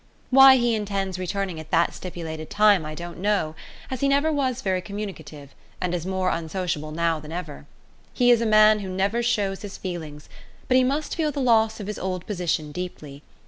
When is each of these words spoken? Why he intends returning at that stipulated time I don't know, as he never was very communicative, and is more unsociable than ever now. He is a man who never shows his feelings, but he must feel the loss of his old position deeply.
Why 0.31 0.55
he 0.55 0.73
intends 0.73 1.19
returning 1.19 1.59
at 1.59 1.69
that 1.69 1.93
stipulated 1.93 2.49
time 2.49 2.87
I 2.87 2.95
don't 2.95 3.19
know, 3.19 3.53
as 3.91 3.99
he 3.99 4.07
never 4.07 4.31
was 4.31 4.63
very 4.63 4.81
communicative, 4.81 5.53
and 5.79 5.93
is 5.93 6.07
more 6.07 6.31
unsociable 6.31 6.89
than 6.91 7.31
ever 7.31 7.55
now. 7.59 7.65
He 8.11 8.31
is 8.31 8.41
a 8.41 8.47
man 8.47 8.79
who 8.79 8.89
never 8.89 9.21
shows 9.21 9.61
his 9.61 9.77
feelings, 9.77 10.27
but 10.67 10.75
he 10.75 10.83
must 10.83 11.15
feel 11.15 11.31
the 11.31 11.39
loss 11.39 11.79
of 11.79 11.85
his 11.85 11.99
old 11.99 12.25
position 12.25 12.71
deeply. 12.71 13.21